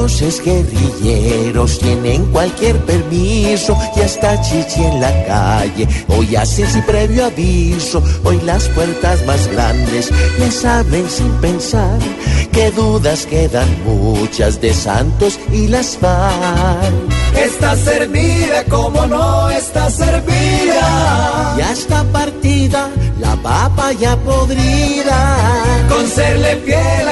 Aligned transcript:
Ya 0.00 0.06
los 0.06 0.22
exguerrilleros 0.22 1.78
tienen 1.78 2.24
cualquier 2.32 2.78
permiso 2.86 3.76
y 3.94 4.00
hasta 4.00 4.40
chichi 4.40 4.82
en 4.82 4.98
la 4.98 5.26
calle. 5.26 5.86
Hoy 6.08 6.36
hacen 6.36 6.66
sin 6.70 6.82
previo 6.84 7.26
aviso. 7.26 8.02
Hoy 8.24 8.40
las 8.46 8.66
puertas 8.68 9.24
más 9.26 9.46
grandes 9.48 10.10
les 10.38 10.64
abren 10.64 11.08
sin 11.10 11.30
pensar. 11.42 11.98
Que 12.50 12.70
dudas 12.70 13.26
quedan 13.26 13.68
muchas 13.84 14.60
de 14.62 14.72
Santos 14.72 15.38
y 15.52 15.68
las 15.68 15.98
FARC. 15.98 16.94
Está 17.36 17.76
servida 17.76 18.64
como 18.70 19.06
no 19.06 19.50
está 19.50 19.90
servida. 19.90 21.56
Ya 21.58 21.72
está 21.72 22.04
partida 22.04 22.90
la 23.20 23.36
papa 23.36 23.92
ya 23.92 24.16
podrida. 24.16 25.36
Con 25.88 26.06
serle 26.08 26.56
fiel 26.64 27.09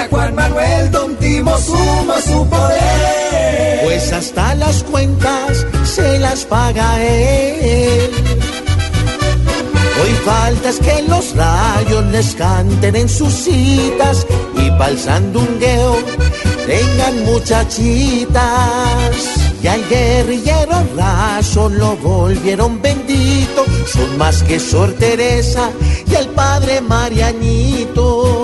su 2.20 2.46
poder. 2.48 3.80
Pues 3.84 4.12
hasta 4.12 4.54
las 4.54 4.82
cuentas 4.82 5.66
se 5.84 6.18
las 6.18 6.44
paga 6.44 7.02
él. 7.02 8.10
Hoy 10.02 10.12
falta 10.24 10.68
es 10.68 10.78
que 10.78 11.02
los 11.08 11.34
rayos 11.34 12.04
les 12.12 12.34
canten 12.34 12.94
en 12.96 13.08
sus 13.08 13.32
citas 13.32 14.26
y 14.56 14.70
pa'l 14.72 14.98
sandungueo 14.98 15.96
tengan 16.68 17.24
muchachitas. 17.24 18.38
Y 19.60 19.66
al 19.66 19.88
guerrillero 19.88 20.84
raso 20.96 21.68
lo 21.68 21.96
volvieron 21.96 22.80
bendito, 22.80 23.64
son 23.86 24.16
más 24.16 24.42
que 24.44 24.60
Sor 24.60 24.92
Teresa 24.92 25.70
y 26.06 26.14
el 26.14 26.28
padre 26.28 26.80
Marianito. 26.80 28.37